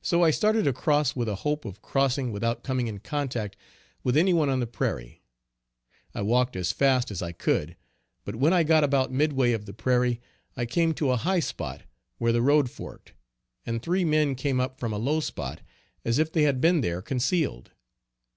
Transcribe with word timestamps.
So 0.00 0.22
I 0.22 0.30
started 0.30 0.68
across 0.68 1.16
with 1.16 1.28
a 1.28 1.34
hope 1.42 1.64
of 1.64 1.82
crossing 1.82 2.30
without 2.30 2.62
coming 2.62 2.86
in 2.86 3.00
contact 3.00 3.56
with 4.04 4.16
any 4.16 4.32
one 4.32 4.48
on 4.48 4.60
the 4.60 4.66
prairie. 4.68 5.24
I 6.14 6.22
walked 6.22 6.54
as 6.54 6.70
fast 6.70 7.10
as 7.10 7.20
I 7.20 7.32
could, 7.32 7.76
but 8.24 8.36
when 8.36 8.52
I 8.52 8.62
got 8.62 8.84
about 8.84 9.10
midway 9.10 9.50
of 9.50 9.66
the 9.66 9.72
prairie, 9.74 10.20
I 10.56 10.66
came 10.66 10.94
to 10.94 11.10
a 11.10 11.16
high 11.16 11.40
spot 11.40 11.82
where 12.18 12.30
the 12.30 12.42
road 12.42 12.70
forked, 12.70 13.12
and 13.66 13.82
three 13.82 14.04
men 14.04 14.36
came 14.36 14.60
up 14.60 14.78
from 14.78 14.92
a 14.92 14.98
low 14.98 15.18
spot 15.18 15.62
as 16.04 16.20
if 16.20 16.30
they 16.30 16.42
had 16.44 16.60
been 16.60 16.80
there 16.80 17.02
concealed. 17.02 17.72